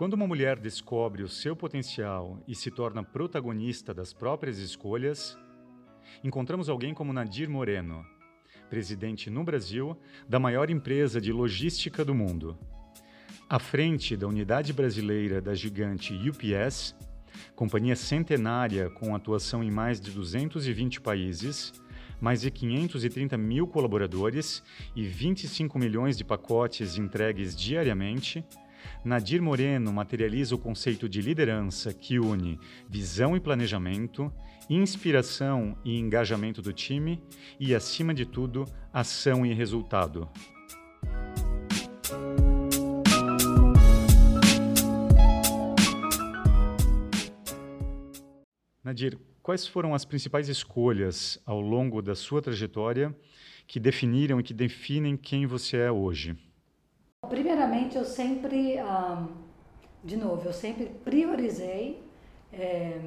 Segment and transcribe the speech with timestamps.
[0.00, 5.36] Quando uma mulher descobre o seu potencial e se torna protagonista das próprias escolhas,
[6.24, 8.02] encontramos alguém como Nadir Moreno,
[8.70, 9.94] presidente no Brasil
[10.26, 12.58] da maior empresa de logística do mundo.
[13.46, 16.96] À frente da unidade brasileira da gigante UPS,
[17.54, 21.74] companhia centenária com atuação em mais de 220 países,
[22.18, 24.62] mais de 530 mil colaboradores
[24.96, 28.42] e 25 milhões de pacotes entregues diariamente,
[29.04, 34.32] Nadir Moreno materializa o conceito de liderança que une visão e planejamento,
[34.68, 37.22] inspiração e engajamento do time
[37.58, 40.28] e, acima de tudo, ação e resultado.
[48.82, 53.16] Nadir, quais foram as principais escolhas ao longo da sua trajetória
[53.66, 56.36] que definiram e que definem quem você é hoje?
[57.28, 58.76] Primeiramente, eu sempre,
[60.02, 62.02] de novo, eu sempre priorizei
[62.52, 62.98] é,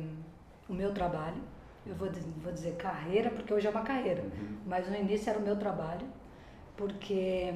[0.70, 1.42] o meu trabalho.
[1.86, 4.58] Eu vou, vou dizer carreira, porque hoje é uma carreira, uhum.
[4.66, 6.08] mas no início era o meu trabalho,
[6.78, 7.54] porque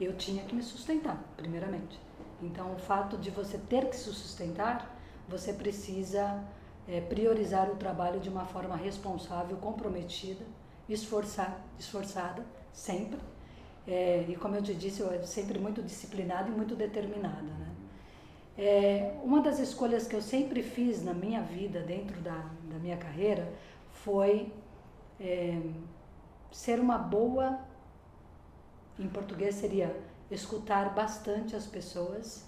[0.00, 2.00] eu tinha que me sustentar, primeiramente.
[2.42, 4.98] Então, o fato de você ter que se sustentar,
[5.28, 6.42] você precisa
[6.88, 10.44] é, priorizar o trabalho de uma forma responsável, comprometida,
[10.88, 13.20] esforçar, esforçada, sempre.
[13.86, 17.42] É, e como eu te disse, eu é sempre muito disciplinada e muito determinada.
[17.42, 17.74] Né?
[18.56, 22.96] É, uma das escolhas que eu sempre fiz na minha vida, dentro da, da minha
[22.96, 23.52] carreira,
[23.90, 24.52] foi
[25.20, 25.60] é,
[26.50, 27.58] ser uma boa,
[28.98, 29.94] em português seria
[30.30, 32.46] escutar bastante as pessoas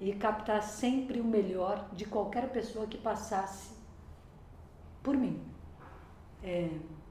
[0.00, 3.70] e captar sempre o melhor de qualquer pessoa que passasse
[5.02, 5.42] por mim.
[6.42, 6.70] É,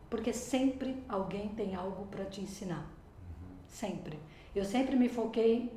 [0.10, 2.99] porque sempre alguém tem algo para te ensinar.
[3.70, 4.20] Sempre.
[4.56, 5.72] Eu sempre me foquei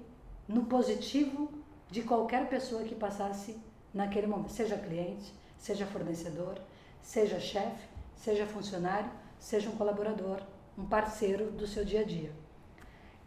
[0.49, 1.51] no positivo
[1.91, 3.57] de qualquer pessoa que passasse
[3.93, 6.59] naquele momento, seja cliente, seja fornecedor,
[7.01, 7.87] seja chefe,
[8.17, 10.41] seja funcionário, seja um colaborador,
[10.77, 12.33] um parceiro do seu dia a dia.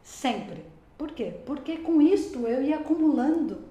[0.03, 0.65] Sempre.
[0.97, 1.39] Por quê?
[1.45, 3.65] Porque com isto eu ia acumulando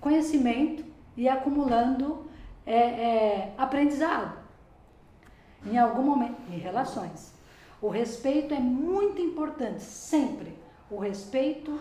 [0.00, 0.84] conhecimento
[1.16, 2.26] e acumulando
[2.66, 4.44] é, é, aprendizado
[5.64, 7.33] em algum momento, em relações.
[7.84, 10.56] O respeito é muito importante, sempre.
[10.90, 11.78] O respeito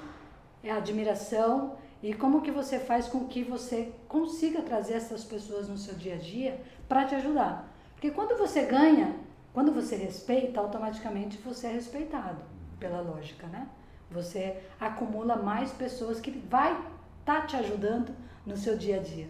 [0.62, 5.70] é a admiração e como que você faz com que você consiga trazer essas pessoas
[5.70, 7.74] no seu dia a dia para te ajudar.
[7.94, 9.16] Porque quando você ganha,
[9.54, 12.44] quando você respeita, automaticamente você é respeitado,
[12.82, 13.70] pela lógica, né?
[14.12, 16.74] Você acumula mais pessoas que vai
[17.22, 18.14] estar tá te ajudando
[18.46, 19.30] no seu dia a dia.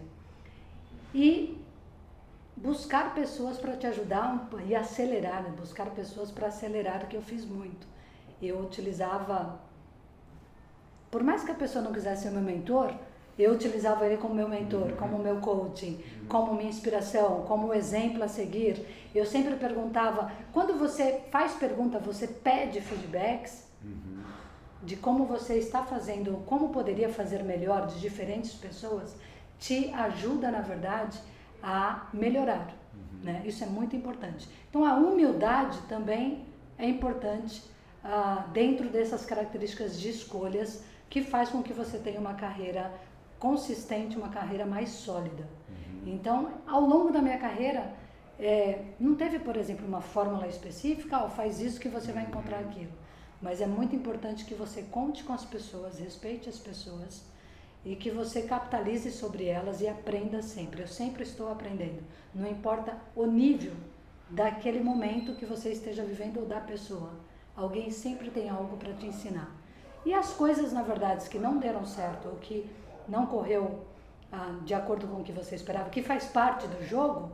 [1.14, 1.56] E
[2.56, 5.52] buscar pessoas para te ajudar e acelerar, né?
[5.56, 7.86] buscar pessoas para acelerar, que eu fiz muito.
[8.40, 9.58] Eu utilizava,
[11.10, 12.94] por mais que a pessoa não quisesse ser meu mentor,
[13.38, 14.96] eu utilizava ele como meu mentor, uhum.
[14.96, 16.26] como meu coaching, uhum.
[16.28, 18.86] como minha inspiração, como exemplo a seguir.
[19.12, 24.22] Eu sempre perguntava, quando você faz pergunta, você pede feedbacks uhum.
[24.84, 29.16] de como você está fazendo, como poderia fazer melhor de diferentes pessoas,
[29.58, 31.18] te ajuda, na verdade,
[31.64, 32.68] a melhorar.
[32.92, 33.24] Uhum.
[33.24, 33.42] Né?
[33.46, 34.46] Isso é muito importante.
[34.68, 36.44] Então, a humildade também
[36.76, 37.62] é importante
[38.04, 42.92] ah, dentro dessas características de escolhas que faz com que você tenha uma carreira
[43.38, 45.48] consistente, uma carreira mais sólida.
[45.68, 46.12] Uhum.
[46.14, 47.94] Então, ao longo da minha carreira,
[48.38, 52.60] é, não teve, por exemplo, uma fórmula específica, oh, faz isso que você vai encontrar
[52.60, 52.68] uhum.
[52.68, 52.92] aquilo.
[53.40, 57.24] Mas é muito importante que você conte com as pessoas, respeite as pessoas
[57.84, 60.82] e que você capitalize sobre elas e aprenda sempre.
[60.82, 62.02] Eu sempre estou aprendendo.
[62.34, 63.74] Não importa o nível
[64.30, 67.10] daquele momento que você esteja vivendo ou da pessoa.
[67.54, 69.54] Alguém sempre tem algo para te ensinar.
[70.04, 72.68] E as coisas, na verdade, que não deram certo ou que
[73.08, 73.84] não correu
[74.32, 77.30] ah, de acordo com o que você esperava, que faz parte do jogo,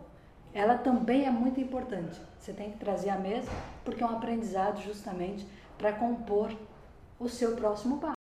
[0.53, 2.20] ela também é muito importante.
[2.38, 3.50] Você tem que trazer à mesa
[3.85, 5.46] porque é um aprendizado justamente
[5.79, 6.55] para compor
[7.19, 8.19] o seu próximo passo.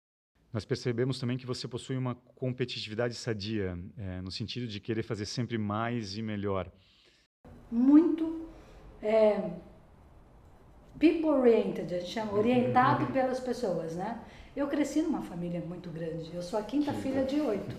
[0.54, 5.26] Nós percebemos também que você possui uma competitividade sadia, é, no sentido de querer fazer
[5.26, 6.70] sempre mais e melhor.
[7.72, 8.46] Muito
[9.02, 9.50] é,
[10.96, 14.20] people-oriented, a gente chama, orientado pelas pessoas, né?
[14.54, 17.74] Eu cresci numa família muito grande, eu sou a quinta filha de oito.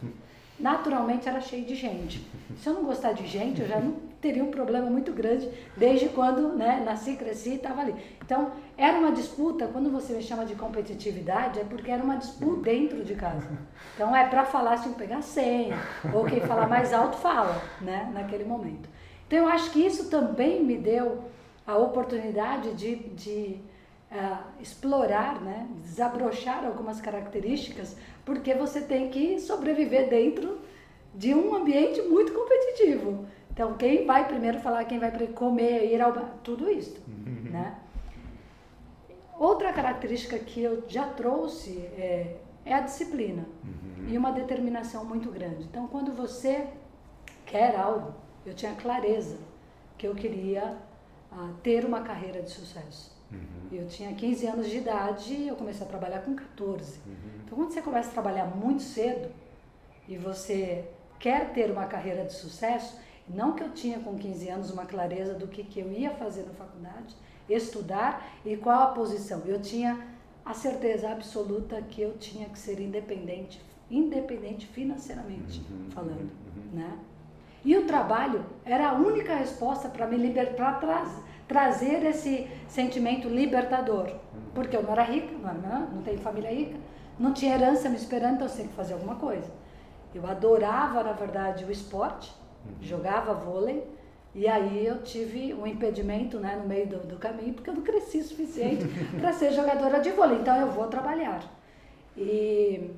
[0.59, 2.21] naturalmente era cheio de gente.
[2.57, 6.09] Se eu não gostar de gente, eu já não teria um problema muito grande desde
[6.09, 7.93] quando né, nasci, cresci e estava ali.
[8.23, 12.63] Então, era uma disputa, quando você me chama de competitividade, é porque era uma disputa
[12.63, 13.47] dentro de casa.
[13.93, 15.77] Então, é para falar, tem que pegar senha,
[16.11, 18.89] ou quem falar mais alto fala, né, naquele momento.
[19.27, 21.25] Então, eu acho que isso também me deu
[21.67, 23.59] a oportunidade de, de
[24.11, 27.95] é, explorar, né, desabrochar algumas características,
[28.25, 30.57] porque você tem que sobreviver dentro
[31.13, 33.27] de um ambiente muito competitivo.
[33.55, 37.49] Então, quem vai primeiro falar, quem vai comer, ir ao bar, tudo isso, uhum.
[37.51, 37.79] né?
[39.39, 42.35] Outra característica que eu já trouxe é,
[42.65, 44.09] é a disciplina uhum.
[44.09, 45.63] e uma determinação muito grande.
[45.63, 46.67] Então, quando você
[47.45, 48.13] quer algo,
[48.45, 49.37] eu tinha clareza
[49.97, 50.77] que eu queria
[51.31, 53.15] uh, ter uma carreira de sucesso.
[53.31, 53.69] Uhum.
[53.71, 56.99] Eu tinha 15 anos de idade e eu comecei a trabalhar com 14.
[57.05, 57.13] Uhum.
[57.45, 59.31] Então, quando você começa a trabalhar muito cedo
[60.09, 60.83] e você
[61.17, 65.33] quer ter uma carreira de sucesso, não que eu tinha com 15 anos uma clareza
[65.33, 67.15] do que, que eu ia fazer na faculdade,
[67.49, 69.41] estudar e qual a posição.
[69.45, 69.99] Eu tinha
[70.45, 76.79] a certeza absoluta que eu tinha que ser independente, independente financeiramente uhum, falando, uhum.
[76.79, 76.99] né?
[77.63, 81.03] E o trabalho era a única resposta para me libertar, tra
[81.47, 84.41] trazer esse sentimento libertador, uhum.
[84.53, 86.77] porque eu não era rica, não, era, não tenho família rica,
[87.19, 89.51] não tinha herança me esperando, então eu tinha que fazer alguma coisa.
[90.13, 92.31] Eu adorava, na verdade, o esporte,
[92.65, 92.75] uhum.
[92.81, 93.87] jogava vôlei,
[94.33, 97.81] e aí eu tive um impedimento né, no meio do, do caminho, porque eu não
[97.81, 98.85] cresci o suficiente
[99.17, 100.39] para ser jogadora de vôlei.
[100.39, 101.41] Então eu vou trabalhar.
[102.17, 102.91] E,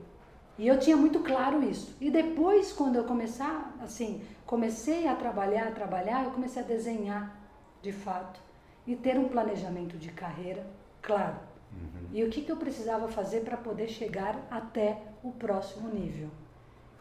[0.58, 1.96] e eu tinha muito claro isso.
[2.02, 7.40] E depois, quando eu começar, assim, comecei a trabalhar, a trabalhar, eu comecei a desenhar
[7.84, 8.40] de fato
[8.88, 10.66] e ter um planejamento de carreira
[11.02, 11.36] claro.
[11.72, 12.08] Uhum.
[12.14, 16.30] E o que, que eu precisava fazer para poder chegar até o próximo nível.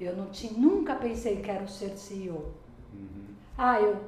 [0.00, 2.52] Eu não tinha, nunca pensei quero ser CEO.
[2.92, 3.34] Uhum.
[3.56, 4.02] Ah, eu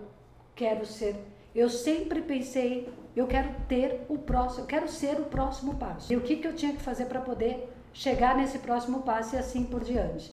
[0.54, 1.16] quero ser.
[1.54, 6.12] Eu sempre pensei, eu quero ter o próximo, eu quero ser o próximo passo.
[6.12, 9.38] E o que, que eu tinha que fazer para poder chegar nesse próximo passo e
[9.38, 10.30] assim por diante.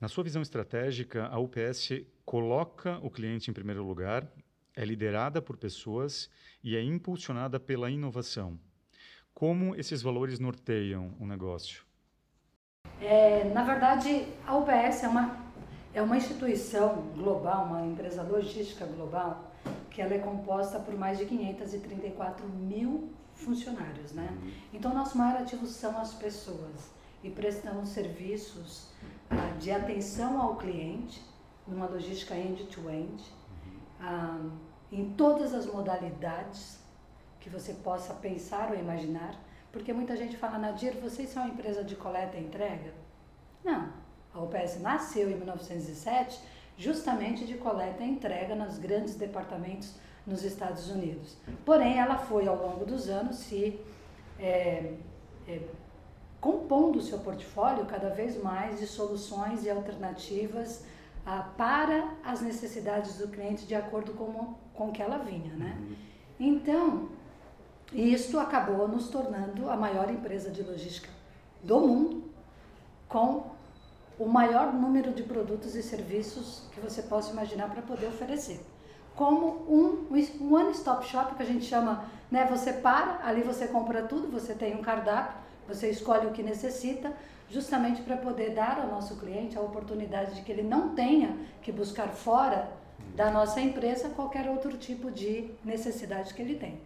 [0.00, 4.26] Na sua visão estratégica, a UPS coloca o cliente em primeiro lugar,
[4.74, 6.28] é liderada por pessoas
[6.62, 8.58] e é impulsionada pela inovação.
[9.32, 11.84] Como esses valores norteiam o negócio?
[13.00, 15.36] É, na verdade, a UPS é uma,
[15.92, 19.52] é uma instituição global, uma empresa logística global,
[19.90, 24.28] que ela é composta por mais de 534 mil funcionários, né?
[24.30, 24.50] Uhum.
[24.72, 26.90] Então, nosso maior ativo são as pessoas
[27.22, 28.88] e prestamos serviços
[29.30, 31.22] ah, de atenção ao cliente,
[31.66, 33.80] numa logística end-to-end, -end, uhum.
[34.00, 34.40] ah,
[34.90, 36.78] em todas as modalidades
[37.40, 39.34] que você possa pensar ou imaginar,
[39.76, 42.94] porque muita gente fala, Nadir, vocês são uma empresa de coleta e entrega?
[43.62, 43.92] Não,
[44.32, 46.40] a UPS nasceu em 1907
[46.78, 49.92] justamente de coleta e entrega nos grandes departamentos
[50.26, 51.36] nos Estados Unidos.
[51.62, 53.78] Porém, ela foi ao longo dos anos se
[54.38, 54.94] é,
[55.46, 55.60] é,
[56.40, 60.86] compondo o seu portfólio cada vez mais de soluções e alternativas
[61.26, 65.52] ah, para as necessidades do cliente de acordo com, com que ela vinha.
[65.54, 65.76] Né?
[65.78, 65.96] Uhum.
[67.92, 71.08] Então, isto acabou nos tornando a maior empresa de logística
[71.62, 72.24] do mundo,
[73.08, 73.44] com
[74.18, 78.60] o maior número de produtos e serviços que você possa imaginar para poder oferecer.
[79.14, 80.06] Como um,
[80.40, 82.46] um one-stop shop que a gente chama, né?
[82.50, 87.12] Você para, ali você compra tudo, você tem um cardápio, você escolhe o que necessita,
[87.48, 91.70] justamente para poder dar ao nosso cliente a oportunidade de que ele não tenha que
[91.72, 92.68] buscar fora
[93.14, 96.80] da nossa empresa qualquer outro tipo de necessidade que ele tem.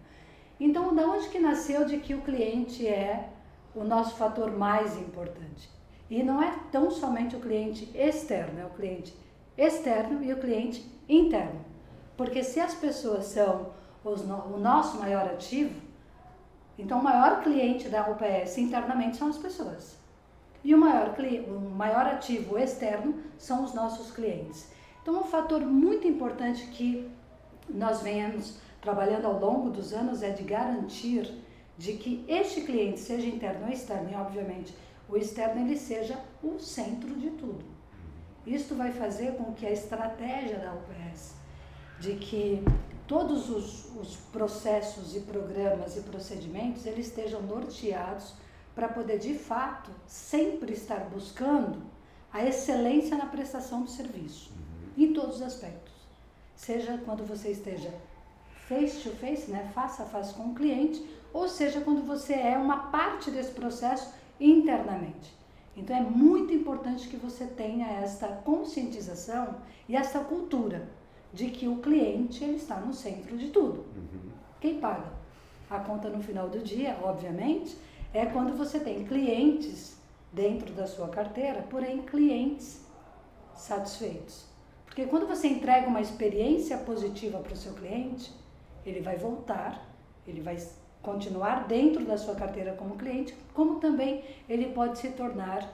[0.60, 3.30] Então, da onde que nasceu de que o cliente é
[3.74, 5.70] o nosso fator mais importante?
[6.10, 9.16] E não é tão somente o cliente externo, é o cliente
[9.56, 11.64] externo e o cliente interno.
[12.14, 13.70] Porque se as pessoas são
[14.04, 15.80] os, o nosso maior ativo,
[16.78, 19.96] então o maior cliente da UPS internamente são as pessoas.
[20.62, 21.14] E o maior,
[21.48, 24.70] o maior ativo externo são os nossos clientes.
[25.00, 27.10] Então, um fator muito importante que
[27.68, 31.30] nós venhamos trabalhando ao longo dos anos é de garantir
[31.76, 34.74] de que este cliente, seja interno ou externo, e obviamente
[35.08, 37.64] o externo ele seja o centro de tudo.
[38.46, 41.34] Isto vai fazer com que a estratégia da UPS,
[41.98, 42.62] de que
[43.06, 48.34] todos os, os processos e programas e procedimentos eles estejam norteados
[48.74, 51.82] para poder de fato sempre estar buscando
[52.32, 55.04] a excelência na prestação do serviço, uhum.
[55.04, 55.92] em todos os aspectos.
[56.54, 57.92] Seja quando você esteja
[58.70, 62.56] face to face, né, face a face com o cliente, ou seja quando você é
[62.56, 65.36] uma parte desse processo internamente.
[65.76, 69.56] Então é muito importante que você tenha esta conscientização
[69.88, 70.88] e essa cultura
[71.32, 73.86] de que o cliente ele está no centro de tudo.
[73.96, 74.30] Uhum.
[74.60, 75.12] Quem paga
[75.68, 77.76] a conta no final do dia, obviamente,
[78.14, 79.96] é quando você tem clientes
[80.32, 82.84] dentro da sua carteira, porém clientes
[83.52, 84.44] satisfeitos.
[84.86, 88.32] Porque quando você entrega uma experiência positiva para o seu cliente,
[88.84, 89.86] ele vai voltar,
[90.26, 90.56] ele vai
[91.02, 95.66] continuar dentro da sua carteira como cliente, como também ele pode se tornar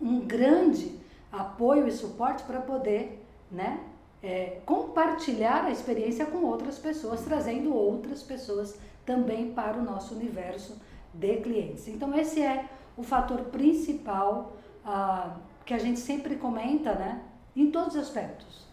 [0.00, 0.98] um grande
[1.30, 3.80] apoio e suporte para poder né,
[4.22, 10.80] é, compartilhar a experiência com outras pessoas, trazendo outras pessoas também para o nosso universo
[11.12, 11.88] de clientes.
[11.88, 14.52] Então, esse é o fator principal
[14.84, 17.22] ah, que a gente sempre comenta, né,
[17.54, 18.66] em todos os aspectos.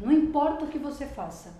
[0.00, 1.52] Não importa o que você faça,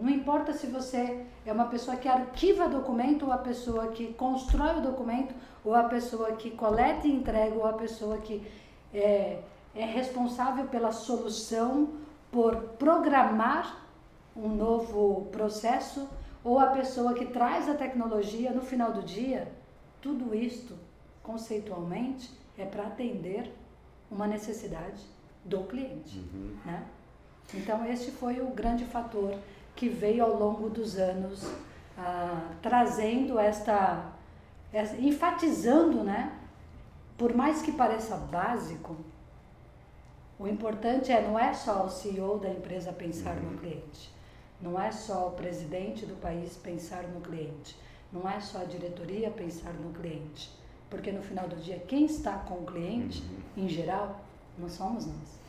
[0.00, 4.78] não importa se você é uma pessoa que arquiva documento, ou a pessoa que constrói
[4.78, 5.34] o documento,
[5.64, 8.44] ou a pessoa que coleta e entrega, ou a pessoa que
[8.92, 9.40] é,
[9.74, 11.90] é responsável pela solução,
[12.32, 13.86] por programar
[14.36, 16.08] um novo processo,
[16.42, 19.50] ou a pessoa que traz a tecnologia no final do dia,
[20.00, 20.74] tudo isto,
[21.22, 23.52] conceitualmente, é para atender
[24.10, 25.02] uma necessidade
[25.44, 26.18] do cliente.
[26.18, 26.56] Uhum.
[26.64, 26.84] Né?
[27.54, 29.36] Então, esse foi o grande fator
[29.80, 31.42] que veio ao longo dos anos
[31.96, 34.12] ah, trazendo esta,
[34.70, 36.38] esta, enfatizando, né?
[37.16, 38.94] Por mais que pareça básico,
[40.38, 44.12] o importante é não é só o CEO da empresa pensar no cliente,
[44.60, 47.74] não é só o presidente do país pensar no cliente,
[48.12, 50.50] não é só a diretoria pensar no cliente,
[50.90, 53.64] porque no final do dia quem está com o cliente, uhum.
[53.64, 54.20] em geral,
[54.58, 55.40] não somos nós,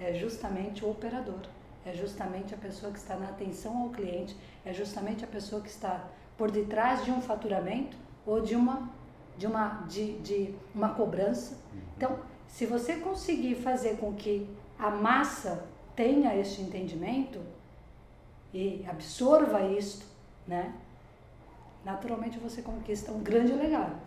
[0.00, 1.55] é justamente o operador
[1.86, 5.68] é justamente a pessoa que está na atenção ao cliente, é justamente a pessoa que
[5.68, 6.04] está
[6.36, 8.90] por detrás de um faturamento ou de uma
[9.38, 11.58] de uma de, de uma cobrança.
[11.96, 15.64] Então, se você conseguir fazer com que a massa
[15.94, 17.40] tenha este entendimento
[18.52, 20.06] e absorva isto,
[20.46, 20.74] né?
[21.84, 24.05] Naturalmente você conquista um grande legado.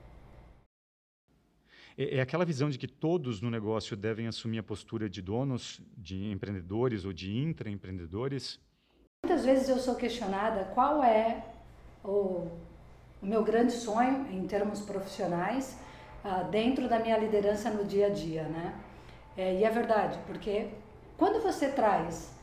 [2.00, 5.82] É, é aquela visão de que todos no negócio devem assumir a postura de donos,
[5.98, 8.58] de empreendedores ou de intraempreendedores?
[9.26, 11.44] Muitas vezes eu sou questionada qual é
[12.02, 12.48] o,
[13.22, 15.78] meu grande sonho em termos profissionais
[16.24, 18.80] uh, dentro da minha liderança no dia a dia, né?
[19.36, 20.70] É, e é verdade, porque
[21.18, 22.34] quando você traz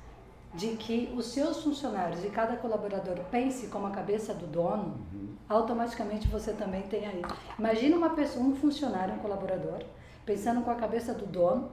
[0.56, 5.34] de que os seus funcionários e cada colaborador pense como a cabeça do dono, uhum.
[5.48, 7.22] automaticamente você também tem aí.
[7.58, 9.84] Imagina uma pessoa, um funcionário, um colaborador,
[10.24, 11.70] pensando com a cabeça do dono,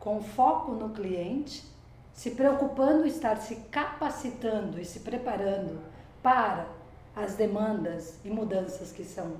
[0.00, 1.64] com foco no cliente,
[2.12, 5.80] se preocupando em estar se capacitando e se preparando
[6.22, 6.66] para
[7.14, 9.36] as demandas e mudanças que são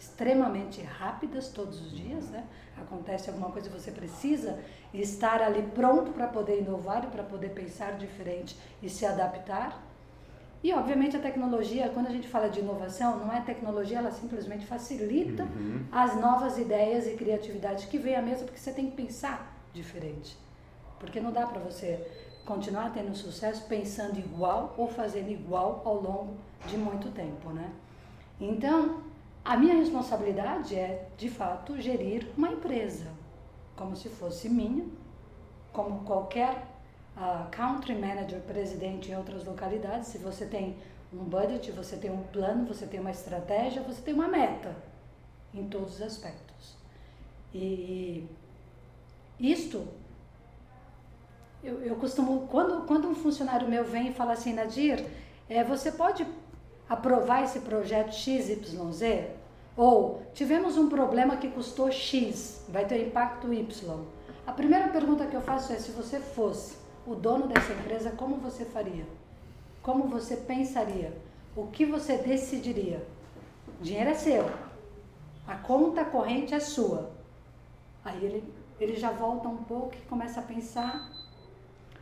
[0.00, 2.46] extremamente rápidas todos os dias, né?
[2.78, 4.58] Acontece alguma coisa, você precisa
[4.94, 9.86] estar ali pronto para poder inovar e para poder pensar diferente e se adaptar.
[10.64, 14.64] E obviamente a tecnologia, quando a gente fala de inovação, não é tecnologia, ela simplesmente
[14.64, 15.84] facilita uhum.
[15.92, 20.34] as novas ideias e criatividade que vem à mesa porque você tem que pensar diferente.
[20.98, 22.06] Porque não dá para você
[22.46, 27.70] continuar tendo sucesso pensando igual ou fazendo igual ao longo de muito tempo, né?
[28.40, 29.09] Então,
[29.44, 33.06] a minha responsabilidade é, de fato, gerir uma empresa,
[33.74, 34.84] como se fosse minha,
[35.72, 36.66] como qualquer
[37.16, 40.08] uh, country manager, presidente em outras localidades.
[40.08, 40.76] Se você tem
[41.12, 44.76] um budget, você tem um plano, você tem uma estratégia, você tem uma meta
[45.54, 46.76] em todos os aspectos.
[47.54, 48.28] E
[49.38, 49.88] isto,
[51.64, 55.04] eu, eu costumo, quando, quando um funcionário meu vem e fala assim, Nadir,
[55.48, 56.26] é, você pode
[56.90, 59.28] aprovar esse projeto XYZ?
[59.76, 64.00] Ou tivemos um problema que custou X, vai ter impacto Y.
[64.46, 68.36] A primeira pergunta que eu faço é: se você fosse o dono dessa empresa, como
[68.36, 69.06] você faria?
[69.80, 71.16] Como você pensaria?
[71.56, 73.06] O que você decidiria?
[73.80, 74.50] O dinheiro é seu,
[75.46, 77.10] a conta corrente é sua.
[78.04, 78.44] Aí ele,
[78.78, 81.10] ele já volta um pouco e começa a pensar: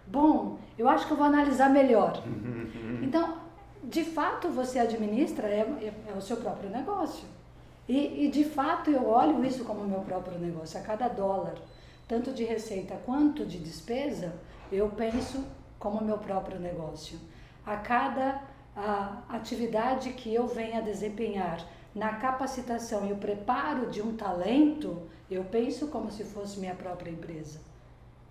[0.07, 2.23] bom, eu acho que eu vou analisar melhor.
[3.01, 3.39] Então,
[3.85, 7.25] de fato você administra, é, é, é o seu próprio negócio.
[7.89, 10.79] E, e, de fato eu olho isso como meu próprio negócio.
[10.79, 11.55] A cada dólar,
[12.07, 14.35] tanto de receita quanto de despesa,
[14.71, 15.45] eu penso
[15.79, 17.19] como meu próprio negócio.
[17.65, 18.43] A cada
[18.77, 25.45] a, atividade que eu venha desempenhar na capacitação e o preparo de um talento, eu
[25.45, 27.61] penso como se fosse minha própria empresa.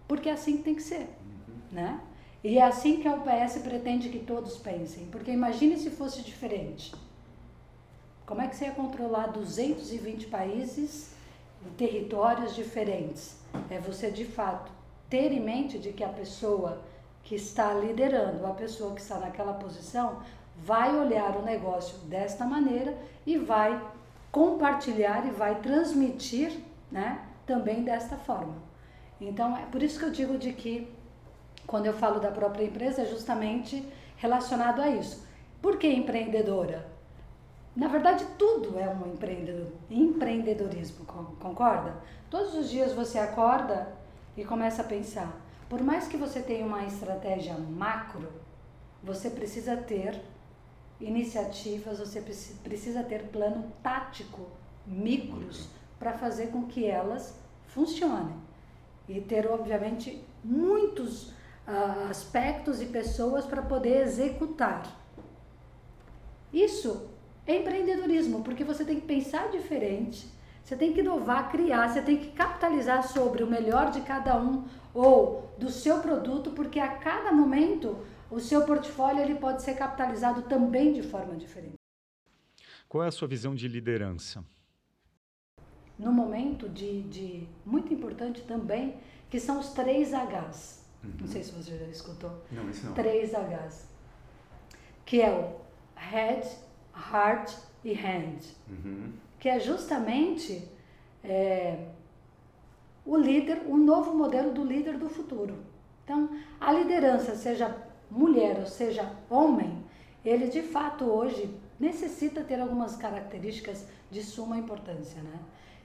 [0.08, 1.10] Porque é assim tem que ser,
[1.72, 2.00] né?
[2.44, 6.94] E é assim que a UPS pretende que todos pensem, porque imagine se fosse diferente.
[8.26, 11.14] Como é que você ia controlar 220 países
[11.66, 13.38] em territórios diferentes?
[13.70, 14.72] É você de fato
[15.10, 16.82] ter em mente de que a pessoa
[17.24, 20.22] que está liderando, a pessoa que está naquela posição,
[20.58, 23.82] vai olhar o negócio desta maneira e vai
[24.32, 26.60] compartilhar e vai transmitir,
[26.92, 28.56] né, também desta forma.
[29.20, 30.88] Então, é por isso que eu digo de que
[31.68, 35.28] quando eu falo da própria empresa, é justamente relacionado a isso.
[35.62, 36.88] Por que empreendedora?
[37.76, 41.96] Na verdade, tudo é um empreendedor, empreendedorismo, concorda?
[42.30, 43.94] Todos os dias você acorda
[44.36, 45.32] e começa a pensar.
[45.70, 48.28] Por mais que você tenha uma estratégia macro,
[49.04, 50.20] você precisa ter
[51.00, 52.24] iniciativas, você
[52.64, 54.48] precisa ter plano tático,
[54.86, 55.68] micros,
[56.00, 58.36] para fazer com que elas funcionem.
[59.08, 61.37] E ter, obviamente, muitos
[61.68, 64.84] uh, aspectos e pessoas para poder executar.
[66.52, 67.10] Isso
[67.46, 70.28] é empreendedorismo, porque você tem que pensar diferente,
[70.64, 74.66] você tem que inovar, criar, você tem que capitalizar sobre o melhor de cada um
[74.94, 77.98] ou do seu produto, porque a cada momento
[78.30, 81.76] o seu portfólio ele pode ser capitalizado também de forma diferente.
[82.90, 84.44] Qual é a sua visão de liderança?
[85.98, 88.98] No momento de, de muito importante também,
[89.30, 90.77] que são os três Hs.
[91.04, 91.12] Uhum.
[91.22, 92.32] Não sei se você já escutou.
[92.52, 92.94] Não, isso não.
[92.94, 93.88] Três Hs.
[95.06, 95.56] Que é o
[95.96, 96.48] Head,
[96.96, 98.40] Heart e Hand.
[98.70, 99.14] Uhum.
[99.40, 100.68] Que é justamente
[101.24, 101.88] é,
[103.06, 105.56] o líder, o novo modelo do líder do futuro.
[106.04, 107.76] Então, a liderança, seja
[108.10, 109.84] mulher ou seja homem,
[110.24, 115.40] ele de fato hoje necessita ter algumas características de suma importância, né?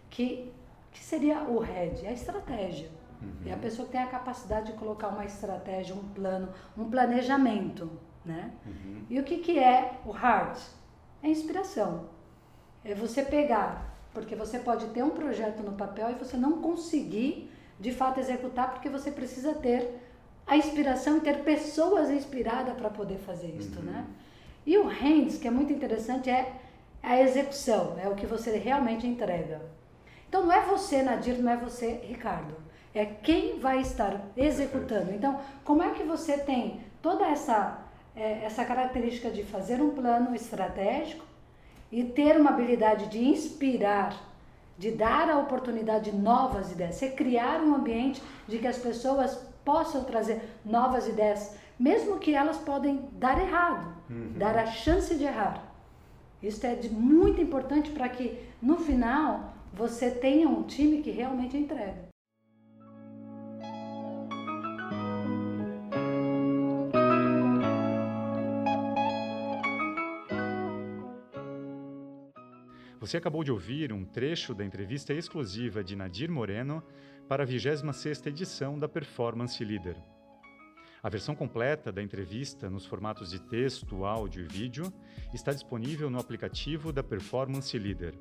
[0.09, 0.51] Que,
[0.93, 2.89] que seria o head, a estratégia.
[3.23, 3.51] Uhum.
[3.51, 7.91] É a pessoa que tem a capacidade de colocar uma estratégia, um plano, um planejamento,
[8.25, 8.51] né?
[8.67, 9.03] Uhum.
[9.09, 10.59] E o que, que é o heart?
[11.23, 12.07] É inspiração.
[12.85, 17.51] É você pegar, porque você pode ter um projeto no papel e você não conseguir
[17.79, 20.01] de fato executar porque você precisa ter
[20.47, 23.85] a inspiração e ter pessoas inspiradas para poder fazer isso, uhum.
[23.85, 24.07] né?
[24.67, 26.53] E o hands, que é muito interessante, é
[27.03, 29.61] a execução, é o que você realmente entrega.
[30.29, 32.55] Então não é você, Nadir, não é você, Ricardo.
[32.95, 35.13] É quem vai estar executando.
[35.13, 37.79] Então, como é que você tem toda essa,
[38.15, 41.25] é, essa característica de fazer um plano estratégico
[41.91, 44.15] e ter uma habilidade de inspirar,
[44.79, 49.35] de dar a oportunidade de novas ideias, você criar um ambiente de que as pessoas
[49.65, 54.33] possam trazer novas ideias, mesmo que elas podem dar errado, uhum.
[54.37, 55.63] dar a chance de errar.
[56.43, 61.57] Isso é de, muito importante para que no final você tenha um time que realmente
[61.57, 62.12] entrega.
[73.03, 76.81] Você acabou de ouvir um trecho da entrevista exclusiva de Nadir Moreno
[77.29, 79.97] para a 26ª edição da Performance Leader.
[81.03, 84.85] A versão completa da entrevista, nos formatos de texto, áudio e vídeo,
[85.35, 88.15] está disponível no aplicativo da Performance Leader.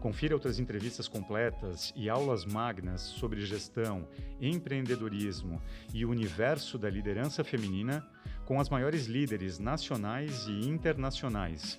[0.00, 4.08] Confira outras entrevistas completas e aulas magnas sobre gestão,
[4.40, 5.60] empreendedorismo
[5.92, 8.08] e o universo da liderança feminina
[8.46, 11.78] com as maiores líderes nacionais e internacionais.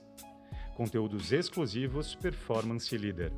[0.73, 3.31] Conteúdos exclusivos Performance Leader.